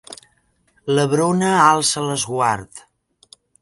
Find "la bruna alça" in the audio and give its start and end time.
0.95-2.07